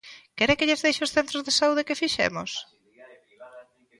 ¿Quere 0.37 0.57
que 0.57 0.67
lles 0.67 0.83
deixe 0.85 1.01
os 1.07 1.13
centros 1.17 1.43
de 1.45 1.55
saúde 1.59 1.85
que 1.87 1.99
fixemos? 2.01 2.51